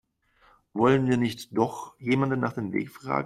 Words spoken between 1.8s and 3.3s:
jemanden nach dem Weg fragen?